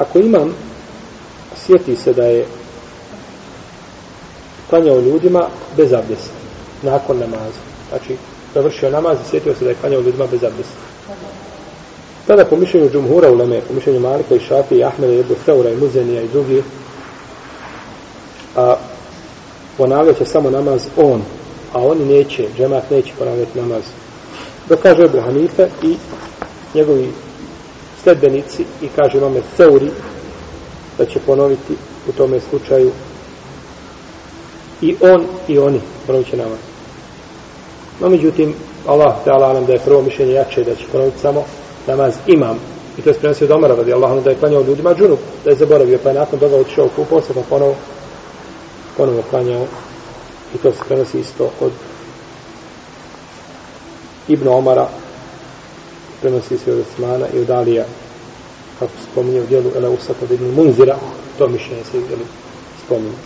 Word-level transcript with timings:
ako 0.00 0.18
imam, 0.18 0.54
sjeti 1.66 1.96
se 1.96 2.12
da 2.12 2.24
je 2.24 2.46
klanjao 4.70 5.00
ljudima 5.00 5.40
bez 5.76 5.92
abdesta, 5.92 6.32
nakon 6.82 7.18
namaza. 7.18 7.60
Znači, 7.88 8.16
završio 8.54 8.90
namaz 8.90 9.18
i 9.20 9.30
sjetio 9.30 9.54
se 9.54 9.64
da 9.64 9.70
je 9.70 9.76
klanjao 9.80 10.00
ljudima 10.00 10.26
bez 10.26 10.44
abdesta. 10.44 10.74
Tada 12.26 12.44
po 12.44 12.56
mišljenju 12.56 12.90
Džumhura 12.90 13.30
u 13.30 13.34
Leme, 13.34 13.60
po 13.68 13.74
mišljenju 13.74 14.00
Malika 14.00 14.34
i 14.34 14.40
Šafi 14.40 14.74
i 14.74 14.84
Ahmeda 14.84 15.12
i 15.12 15.20
Ebu 15.20 15.34
Feura 15.44 15.70
i 15.70 15.76
Muzenija 15.76 16.22
i 16.22 16.28
drugi, 16.28 16.62
a, 18.56 18.76
ponavljat 19.76 20.18
će 20.18 20.24
samo 20.24 20.50
namaz 20.50 20.86
on, 20.96 21.22
a 21.72 21.78
oni 21.78 22.04
neće, 22.04 22.48
džemat 22.56 22.90
neće 22.90 23.12
ponavljati 23.18 23.58
namaz. 23.60 23.82
Dok 24.68 24.80
kaže 24.80 25.02
Ebu 25.02 25.20
Hanife 25.20 25.68
i 25.82 25.96
njegovi 26.74 27.12
sledbenici 28.02 28.64
i 28.82 28.88
kaže 28.96 29.18
imame 29.18 29.40
Seuri 29.56 29.90
da 30.98 31.06
će 31.06 31.20
ponoviti 31.26 31.76
u 32.08 32.12
tome 32.12 32.40
slučaju 32.50 32.90
i 34.80 34.96
on 35.00 35.26
i 35.48 35.58
oni 35.58 35.80
ponovit 36.06 36.30
će 36.30 36.36
namaz. 36.36 36.58
No, 38.00 38.08
međutim, 38.08 38.54
Allah 38.86 39.14
te 39.24 39.30
alam 39.30 39.66
da 39.66 39.72
je 39.72 39.78
prvo 39.78 40.02
mišljenje 40.02 40.32
jače 40.32 40.64
da 40.64 40.74
će 40.74 40.84
ponoviti 40.92 41.20
samo 41.20 41.44
namaz 41.86 42.14
imam. 42.26 42.58
I 42.98 43.02
to 43.02 43.10
je 43.10 43.14
sprenosio 43.14 43.44
od 43.44 43.50
Omara, 43.50 43.74
radi 43.74 43.92
Allahom 43.92 44.22
da 44.22 44.30
je 44.30 44.36
klanjao 44.36 44.62
ljudima 44.62 44.94
džunup, 44.94 45.18
da 45.44 45.50
je 45.50 45.56
zaboravio, 45.56 45.98
pa 46.02 46.08
je 46.08 46.14
nakon 46.14 46.38
toga 46.38 46.56
otišao 46.56 46.86
u 46.86 46.88
kupao 46.96 47.20
se, 47.20 47.34
pa 47.34 47.40
ponovo, 47.48 47.74
ponovo 48.96 49.22
klanjao. 49.30 49.66
I 50.54 50.58
to 50.58 50.72
se 50.72 50.78
prenosi 50.88 51.18
isto 51.18 51.50
od 51.60 51.72
Ibn 54.28 54.48
Omara, 54.48 54.88
prenosi 56.20 56.58
se 56.58 56.72
od 56.72 56.78
Osmana 56.78 57.26
i 57.34 57.38
od 57.38 57.50
Alija, 57.50 57.84
kako 58.78 58.92
se 58.92 59.04
spominje 59.12 59.40
u 59.40 59.46
dijelu 59.46 59.70
Ela 59.76 59.90
Usata 59.90 60.34
Ibn 60.34 60.54
Munzira, 60.54 60.98
to 61.38 61.48
mišljenje 61.48 61.84
se 61.84 61.98
spominje. 62.84 63.16